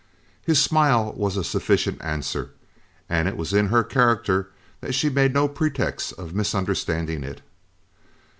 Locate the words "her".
3.67-3.83